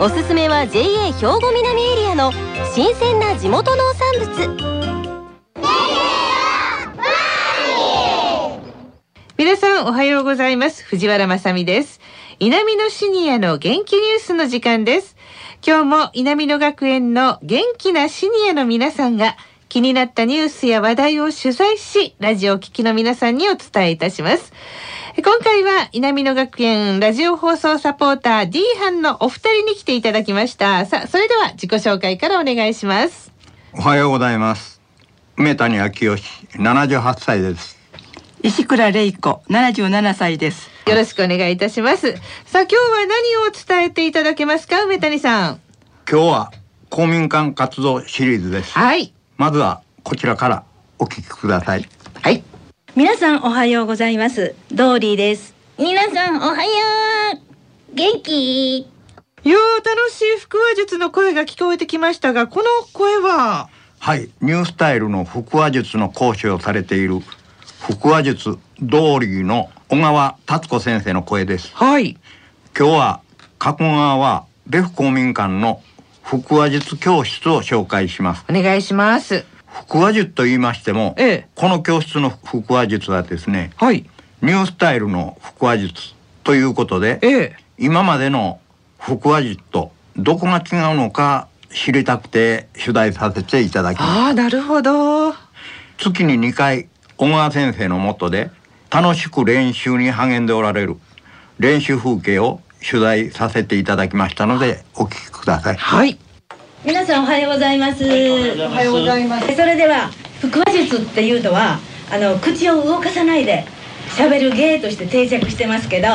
[0.00, 2.32] おすすめは JA 兵庫南エリアの
[2.72, 4.72] 新鮮な地元農産物。
[9.36, 10.84] 皆さんおはようございます。
[10.84, 12.00] 藤原まさです。
[12.38, 15.16] 南のシニアの元気ニュースの時間です。
[15.66, 19.36] 今日も南野学園の元気なシニアの皆さんが
[19.72, 24.52] 気になったニュースや話題を取材しラジオを聴きの皆さんにお伝えいたします。
[25.16, 30.84] 今回は南野学園ラジオ放送サポーター D 班のお二人に来ていただきました。
[30.84, 33.32] さあそれでは自己紹介からお願いします。
[33.72, 34.82] おはようございます。
[35.38, 36.22] 梅谷昭義
[36.56, 37.78] 78歳です。
[38.42, 40.68] 石倉玲子77歳です。
[40.86, 42.12] よろしくお願いいたします。
[42.12, 45.60] さあ今日は何を伝えていただけますか梅谷さん？
[46.06, 46.52] 今日は
[46.90, 48.72] 公民館活動シリーズです。
[48.74, 50.64] はいまずはこちらから
[50.98, 51.88] お聞きください。
[52.20, 52.42] はい。
[52.94, 54.54] 皆さんおはようございます。
[54.70, 55.54] ドーリーです。
[55.78, 56.70] 皆さんおはよ
[57.34, 57.94] う。
[57.94, 58.78] 元気？
[58.78, 58.86] い
[59.44, 63.68] やー楽しい腹話術の声が聞こえてきましたがこの声は？
[63.98, 64.30] はい。
[64.40, 67.20] ニュースタイルの腹話術の講師をされている
[67.80, 71.74] 腹話術ドーリーの小川達子先生の声です。
[71.74, 72.18] はい。
[72.78, 73.20] 今日は
[73.58, 75.82] 加古川はレフ公民館の
[76.22, 78.44] 腹話術教室を紹介します。
[78.48, 79.44] お願いします。
[79.66, 81.48] 腹話術と言いましても、ええ。
[81.54, 84.08] この教室の腹話術はですねはい。
[84.40, 87.56] ニュースタイルの腹話術ということでええ。
[87.78, 88.60] 今までの
[88.98, 95.32] 腹話術とどこが違うのか知りたくて取材させていただきますああなるほど。
[95.98, 98.50] 月に2回小川先生のもとで
[98.90, 100.96] 楽しく練習に励んでおられる
[101.58, 105.76] 練習風景を取材させていただきましたのでお聞きください。
[105.76, 106.18] はい。
[106.84, 108.04] 皆さんおはようございます。
[108.04, 109.54] おはようございます。
[109.54, 110.10] それでは
[110.40, 111.78] 腹話術っていうのは
[112.10, 113.64] あの口を動かさないで
[114.08, 116.08] 喋る芸として定着してますけど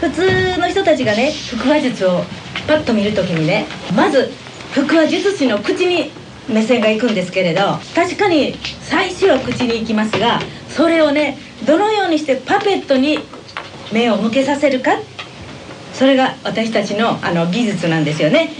[0.00, 2.22] 普通の人たちがね腹話術を
[2.66, 4.30] パッと見るときにねまず
[4.74, 6.10] 腹話術師の口に
[6.48, 13.18] 目線が行くんですけれど確かに最初は口に行きますがそれをねどのようにしてパペットに
[13.92, 14.90] 目を向けさせるか
[15.94, 18.50] それが私たちのあの技術なんですよね。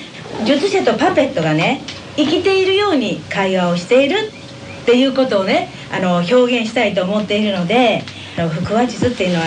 [0.46, 1.82] 術者とパペットがね
[2.16, 4.16] 生きているように会話をしている
[4.82, 8.02] っていうことをねあの表現したいと思っているので
[8.36, 9.46] 腹話術っていうのは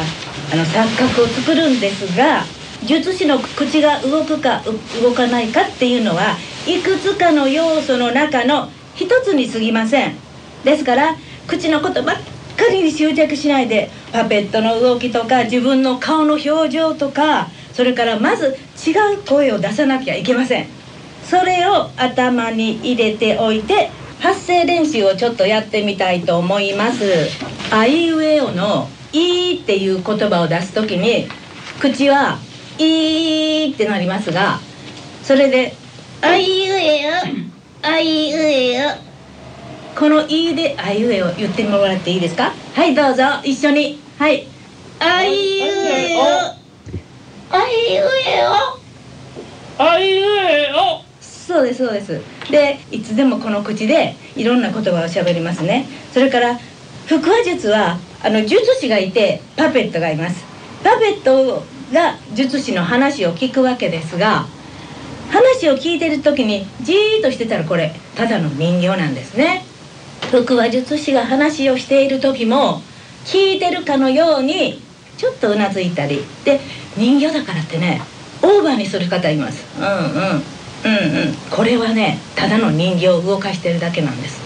[0.53, 2.43] あの錯覚を作るんですが
[2.83, 4.61] 術師の口が動くか
[5.01, 10.15] 動かないかっていうのはいくつかの要素の中の一つに過ぎません。
[10.63, 11.15] ですから
[11.47, 12.15] 口のことばっ
[12.57, 18.57] かりに執着しないでパペットの動きとか自分の顔の表情とかそれからまず
[18.87, 20.65] 違う声を出さなきゃいけません。
[21.23, 27.03] それを頭に入れておいて発声練習をちょっとやってみたいと思います。
[27.69, 31.27] あいうえおの「い」っていう言葉を出す時に
[31.79, 32.39] 口は
[32.79, 34.59] 「い」ってなりますが
[35.23, 35.75] それで
[36.21, 37.01] 「あいうえ
[37.83, 38.89] おあいうえお」
[39.99, 42.53] この「い」で「あいうえお」言ってもらっていいですか？
[42.73, 43.99] はいどうぞ一緒に。
[44.17, 44.47] はい
[44.99, 46.57] 「あいうえお」
[47.51, 48.45] あいうえ
[49.79, 49.83] お。
[49.83, 51.01] あいうえお。
[51.21, 52.21] そうですそうです。
[52.51, 55.85] でいつでもこの口でいろんな言葉を喋りますね。
[56.13, 56.59] それから
[57.07, 60.43] 腹話術はあの術師がいてパペットがいます。
[60.83, 61.63] パペット
[61.93, 64.45] が術師の話を聞くわけですが
[65.29, 69.63] 話を聞いてる時にじーっとしてたらこれただの人形なんですね。
[70.31, 72.81] 腹話術師が話をしている時も
[73.23, 74.81] 聞いてるかのように
[75.17, 76.23] ちょっとうなずいたり。
[76.45, 76.59] で
[76.95, 78.01] 人形だからってね
[78.41, 79.65] オーバーにする方います。
[79.79, 80.43] うんうん。
[80.85, 81.33] うんうん。
[81.49, 84.39] これはねただの人形を動かしてるだけなんです。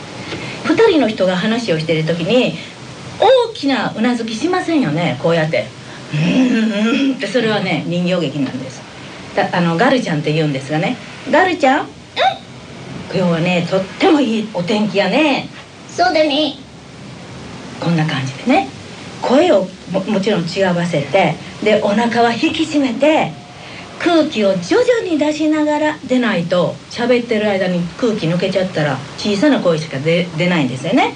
[0.65, 2.57] 2人の人が話をしてる時に
[3.19, 5.67] 大きなうなずきしませんよねこうやって
[6.13, 6.71] 「うん
[7.09, 8.81] うん」ってそれはね人形劇なんです。
[9.35, 10.97] だあのガルちゃんって言うんですがね
[11.29, 11.87] 「ガルちゃん。
[13.13, 15.49] 今日はねとってもいいお天気やね。
[15.89, 16.55] そうだね。
[17.81, 18.69] こんな感じでね
[19.21, 23.31] 声をもちろん違わせてでお腹は引き締めて
[23.99, 31.13] 空気を徐々に出しながら出ないと喋ってる間に空気抜けちゃったら小さな声しか出出ないんですよね。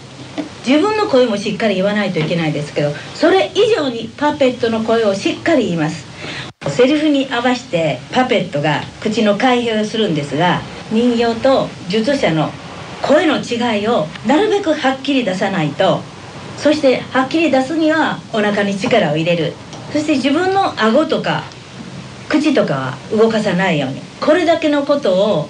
[0.68, 6.06] 自分の声もしっかり言わないといけないですけどそれ以上にパペットの声をしっかり言います。
[6.69, 10.62] セリフに合わせてパペットが口の開閉をするんですが
[10.92, 12.50] 人形と術者の
[13.01, 16.01] 声の違いをなるべくはっきり出さないと
[16.57, 19.54] そしてはっきり出すにはお腹に力を入れる。
[19.92, 21.44] そして自分の顎とか
[22.28, 24.02] 口とかは動かさないように。
[24.19, 25.50] これだけのことを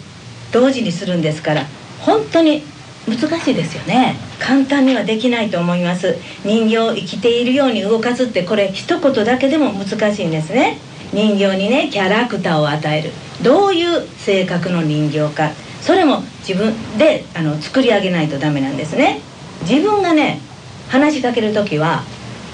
[0.52, 1.66] 同時にするんですから
[2.02, 2.64] 本当に
[3.08, 4.16] 難しいですよね。
[4.40, 6.18] 簡単にはできないと思います。
[6.44, 10.80] 人形を生きているように動かすってこれ一言だけでも難しいんですね。
[11.14, 13.12] 人形にねキャラクターを与える。
[13.42, 15.52] どういう性格の人形か。
[15.82, 19.22] それも自分であの作り上げないとダメなんですね。
[19.62, 20.42] 自分がね
[20.90, 22.04] 話しかける時は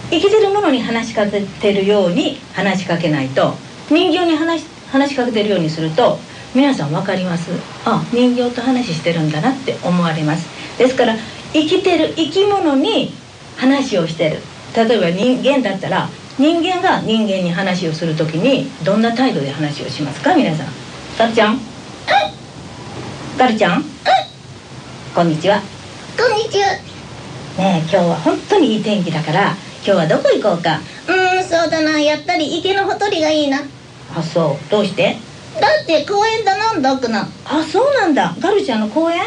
[0.09, 3.53] 生きてるものに話しかけてるように話しかけないと
[3.89, 6.17] 人形に話話しかけてるようにすると
[6.53, 7.51] 皆さん分かります？
[7.85, 10.47] あ人形と話してるんだなって思われます。
[10.77, 11.15] ですから
[11.53, 13.13] 生きてる生き物に
[13.57, 14.39] 話をしてる。
[14.75, 20.35] 例えば人間だったら人間が人間に話をする時にどんな態度で話をしますか？
[20.35, 20.67] 皆さん。
[21.17, 21.59] ガルちゃん、うん、
[23.37, 23.83] ガルちゃん、
[25.13, 25.61] こんにちは。
[26.17, 26.90] こんにちは
[27.57, 29.55] ね今日は本当にいい天気だから
[29.85, 30.79] 今日はどこ行こうか。
[31.07, 31.99] うんそうだな。
[31.99, 33.59] やっぱり池のほとりがいいな。
[34.15, 34.69] あそう。
[34.69, 35.17] どうして？
[35.59, 38.35] だって公園だなんだくなあそうなんだ。
[38.39, 39.21] ガルちゃんの公園？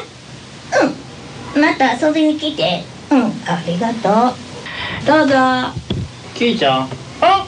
[1.55, 1.61] うん。
[1.61, 2.85] また遊びに来て。
[3.11, 3.25] うん。
[3.47, 4.35] ありがとう。
[5.07, 5.35] どうぞ。
[6.35, 6.89] キーちゃん。
[7.21, 7.47] あ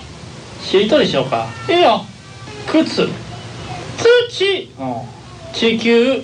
[0.61, 1.47] しりとりしようか。
[1.69, 2.05] いいよ。
[2.67, 3.09] 靴
[4.29, 4.95] 土、うん、
[5.55, 6.13] 地球。
[6.13, 6.23] う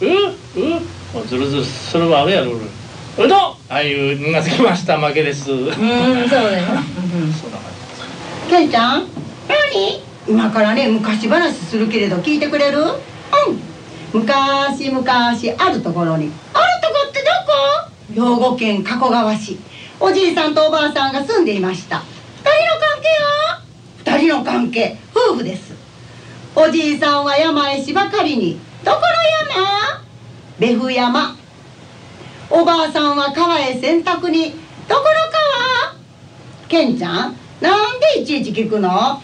[0.00, 0.06] う
[1.20, 1.26] う。
[1.26, 2.52] ずるずるするわあるやろ
[3.18, 3.38] うどん。
[3.40, 5.50] ああいうなずきました負けです。
[5.50, 5.78] うんそう
[6.40, 6.66] だよ。
[8.48, 9.06] ケンちゃん。
[9.48, 10.02] 何？
[10.28, 12.78] 今からね昔話するけれど聞いてくれる？
[12.80, 12.90] うん。
[14.12, 16.30] 昔々あるところに。
[16.54, 17.20] あるとこって
[18.16, 18.36] どこ？
[18.38, 19.58] 兵庫県加古川市。
[20.00, 21.98] おじいさんとおばあさんが住んでいました。
[21.98, 23.08] 二人の関係
[24.14, 24.18] は？
[24.20, 24.96] 二人の関係。
[25.12, 25.74] 夫婦です。
[26.54, 28.60] おじいさんは山へしばかりに。
[28.84, 29.06] どこの
[29.56, 30.04] 山？
[30.60, 31.37] 別府山
[32.50, 34.52] おばあさんは川へ洗濯に。
[34.88, 35.06] どこの
[35.90, 35.96] 川？
[36.66, 39.20] ケンちゃんなんでいちいち聞くの？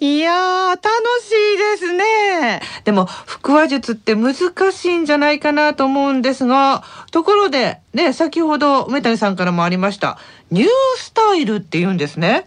[0.00, 0.80] いやー、楽
[1.20, 2.60] しいですね。
[2.82, 4.34] でも、腹話術って難
[4.72, 10.18] しいんじゃないかなと思うんですが、ところで、ね、先ほど梅谷さんからもありました、
[10.50, 12.44] ニュースタイルって言うんですね。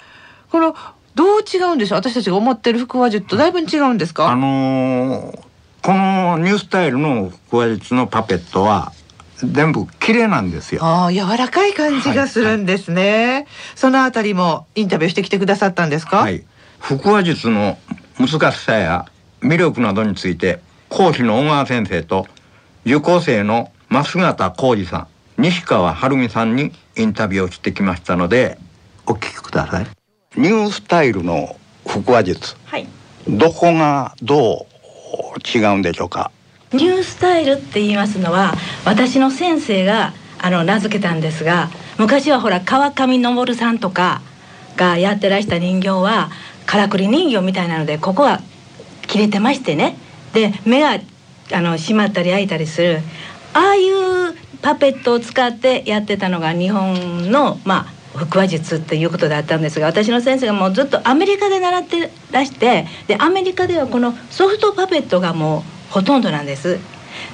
[0.51, 0.75] この、
[1.15, 1.99] どう違うんでしょう？
[1.99, 4.27] 私たちが思ってる腹話術とだいぶ違うんですか？
[4.29, 5.39] あのー、
[5.81, 8.91] このニュースタイルの腹話術のパペットは、
[9.43, 10.83] 全部綺麗なんですよ。
[10.83, 13.45] ああ、柔らかい感じがするんですね、はいはい。
[13.75, 16.17] そのあたりもインタビューしてきてくださったんですか？
[16.17, 16.43] はい。
[16.79, 17.77] 腹話術の
[18.19, 19.05] 難しさや
[19.41, 20.59] 魅力などについて
[20.89, 22.27] 講師の小川先生と
[22.85, 28.57] 受講生の増形浩二さん西川晴美さんにインタビューをしてきましたので
[29.05, 29.87] お聞きください
[30.37, 32.87] ニュースタイルの腹話術、はい、
[33.27, 34.65] どこがど
[35.35, 36.31] う違うんでしょうか？
[36.75, 44.21] ニュースタイルって言いますのは私の先生があの名付けたんですが昔はほら川上昇さんとか
[44.75, 46.29] がやってらした人形は
[46.65, 48.41] からくり人形みたいなのでここは
[49.07, 49.97] 切れてましてね。
[50.33, 50.99] で目が
[51.53, 52.99] あの閉まったり開いたりする。
[53.53, 66.79] ああいうパペットを使ってやってたのが日本のまあ腹話術っていうことだったんですが私の先生がもうずっとアメリカで習ってらしてでアメリカではこのソフトパペットがもうほとんどなんです。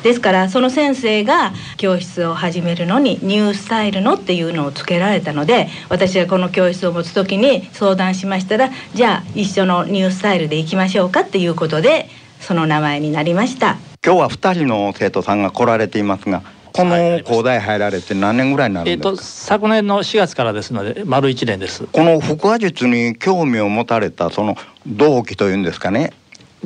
[0.03, 13.77] ですからその先生が教室を始めるのにニュースタイルのっていうのをつけられたので私はこの教室を持つ時に相談しましたらじゃあ一緒のニュースタイルでいきましょうかっていうことでその名前になりました。
[14.03, 16.41] 今日は2人の生徒さんが来られていますが
[16.73, 21.85] この高大入られて何年ぐらいになるんですか、えー、と昨年の4月からですので丸1年です。
[21.85, 24.55] この腹話術に興味を持たれたその
[24.87, 26.13] 動機というんですかね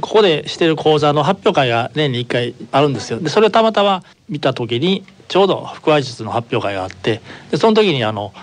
[0.02, 7.22] ここでしてる講座の発表会が年に1回あるんですよでそれをたまたま見た時にちょうど腹話術の発表会があって
[7.52, 8.34] でその時にあの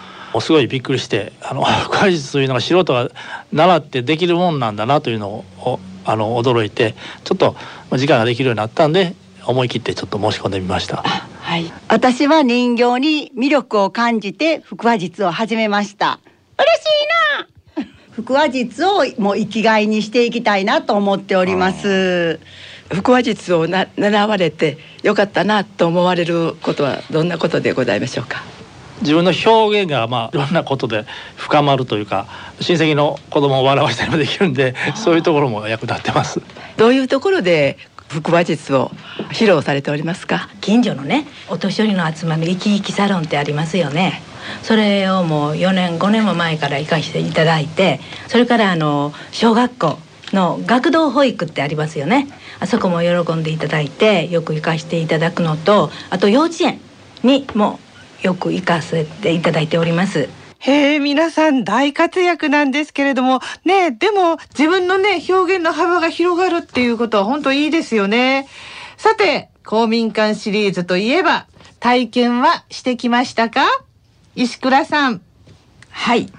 [0.40, 3.10] すごいびっくりしてあの 腹話術というのが素人が
[3.52, 6.94] 習ってできるもんなんだなというのをあの驚いて
[7.24, 7.54] ちょっと
[7.92, 9.14] 時間ができるようになったんで
[9.46, 11.04] 思い切ってちょっと申し込んでみました。
[11.42, 16.20] はい、私は人形に魅力を感じて腹話術を始めました。
[16.56, 17.51] 嬉しいな。
[18.14, 22.38] 腹話術をもう生きがいにしていきたいなと思っております。
[22.90, 28.44] 腹話術をな習われてよかったなと思われることはどんなことでございましょうか？
[29.00, 32.26] 自分の表現がまあいろんなことで深まるというか
[32.60, 36.42] 親戚の子供を笑わせたりもできるんでそういうところも役立ってます。
[36.76, 37.78] どういうところで
[38.08, 38.90] 腹話術を
[39.30, 40.50] 披露されておりますか？
[40.60, 44.22] 近所のねお年寄りの集まり生き生きサロンってありますよね
[44.62, 49.98] それをもう4年5年も前から行かせていただいてそれからあの小学校
[50.32, 52.28] の学童保育ってありますよね
[52.60, 56.80] あそこも喜んでいただいてよく行かせていただくのとあと幼稚園
[57.22, 57.78] にも
[58.22, 60.28] よく行かせていただいております。
[60.60, 68.46] へえ、皆さん大活躍なんですけれども、ねでも自分のね、表現の幅が広がるっていうことは本当いいですよね。
[68.96, 71.48] さて、公民館シリーズといえば、
[71.80, 73.66] 体験はしてきましたか？
[74.34, 75.20] 石倉さん。
[75.90, 76.32] はい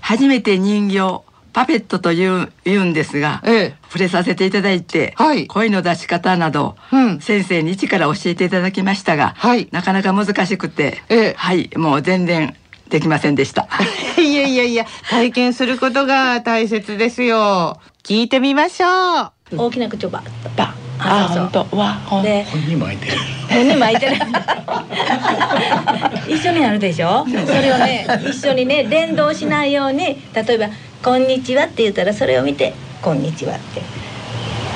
[0.00, 1.22] 初めて人形
[1.52, 12.54] パペットという言うんですが、ええ触れさせていただいて、はい声の出し方など、うん先生に一から教えていただきましたが、はいなかなか難しくて、ええはいもう全然
[12.90, 13.68] できませんでした。
[14.20, 17.80] いやいやいや、体験することが大切ですよ。
[18.02, 19.56] 聞いてみましょう。
[19.56, 21.76] 大きな口をバッとばあ本当。
[21.76, 23.12] わほんで本人巻いてる。
[23.50, 24.16] 本人巻いてる。
[26.28, 27.24] 一緒になるでしょ？
[27.28, 30.68] それをね一緒にね連動しないように例えば
[31.02, 33.80] 「こんにちは」って言ったらそれを見て「こんにちは」って。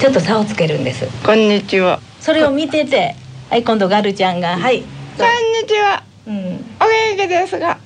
[0.01, 1.07] ちょっと差をつけるんです。
[1.25, 2.01] こんにちは。
[2.21, 3.15] それを見てて
[3.51, 4.83] はい今度ガルちゃんが「はい」
[5.19, 5.27] こん
[5.63, 6.03] にちは。
[6.27, 6.65] うん。
[6.81, 7.77] お元気ですが。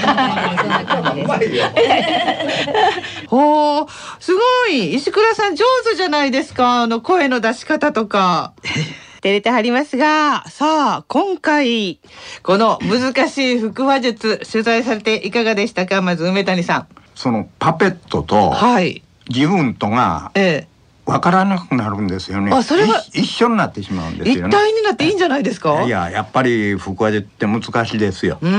[0.00, 3.86] そんな感じですほう、
[4.20, 4.94] すごい。
[4.94, 6.82] 石倉さん上手じゃないですか。
[6.82, 8.52] あの声の出し方とか。
[9.20, 11.98] 照れてはりますが、さあ、今回、
[12.44, 16.02] この難しい腹話術、取材されていかがでしたか？
[16.02, 16.86] まず梅谷さん。
[17.16, 19.02] そのパペットとはい。
[19.28, 20.68] 自分とがえ
[21.04, 22.52] 分からなくなるんですよね。
[22.52, 24.32] あそれはい一緒になってしまうんでえ。
[24.34, 24.50] すよね。
[24.50, 25.82] 一体になっていいんじゃないですか？
[25.82, 28.38] いややっぱり腹話術って難しいですよ。
[28.40, 28.50] うー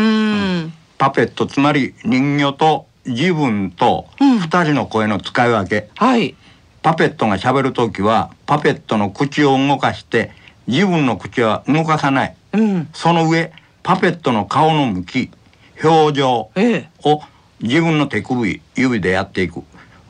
[0.66, 0.74] ん。
[1.00, 5.90] パペットつまり人形と自分とうん二人の声の使い分け。
[5.96, 6.36] はい。
[6.82, 10.32] パペットが喋るときはパペットの口を動かして
[10.68, 12.36] 自分の口は動かさない。
[12.54, 12.90] うん。
[12.94, 13.52] その上
[13.82, 15.32] パペットの顔の向き
[15.82, 16.90] 表情ええ。
[17.04, 17.22] を
[17.62, 19.64] 自分の手首指でやっていく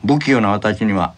[0.06, 1.14] 不器用な私には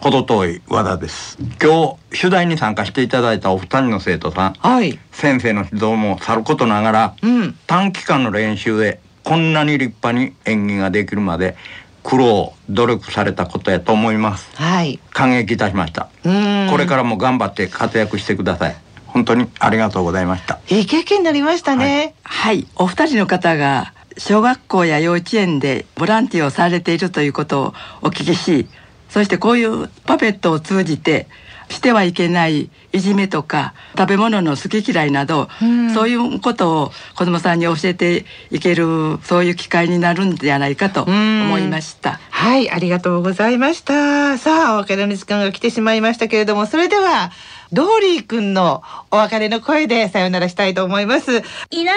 [0.00, 4.98] 程遠い技です今日取材に参加していただいたお二人の生徒さんはい。
[5.12, 7.54] 先生の指導もさることながらうん。
[7.66, 11.56] 短期間の練習でこんなに立派に演技ができるまで
[12.02, 14.98] 苦労努力されたことやと思いますはい。
[15.10, 16.70] 感激いたしましたうーん。
[16.70, 18.76] これからも頑張って活躍してください
[19.06, 22.14] 本当にありがとうございましたいい経験になりましたね。
[22.22, 28.66] はい、お二人の方が小学校や幼稚園でボランティアをされているということをお聞きし、
[29.10, 31.28] そしてこういうパペットを通じて
[31.72, 42.20] してはいけないいじめとか食べ物の好き嫌いなど、うんそういうことを子どもさんに教えていけるそういう機会になるんじゃないかと思いました。
[42.30, 44.38] はい、ありがとうございました。
[44.38, 47.30] さあ、お別れの時間が来てしまいましたけれども、それでは、
[47.72, 51.30] ドーリーくんのお別れの声でさよならしたいと思います。
[51.30, 51.92] イラニの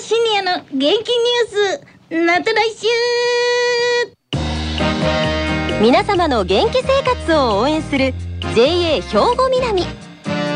[0.00, 2.86] シニアの元気ニュースまた来週
[5.82, 8.14] 皆様の元気生活を応援する
[8.54, 9.02] JA 兵
[9.36, 9.84] 庫南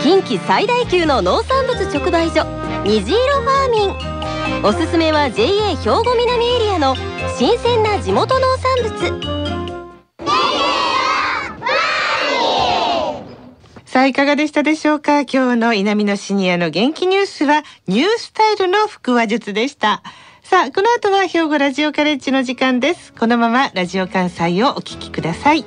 [0.03, 2.45] 近畿最大級の農産物直売所
[2.85, 6.95] 虹色ファーミンおすすめは JA 兵庫南エリアの
[7.37, 9.43] 新鮮な地元農産物
[13.85, 15.21] さあ、いかがでしたでしょうか？
[15.21, 20.03] 今日の稲美のシニアの元気ニュースは、ニュースタイルの腹話術でした。
[20.43, 23.13] さあ、この後は兵庫ラジオカレッジの時間です。
[23.13, 25.67] このままラジオ関西をお聞きください。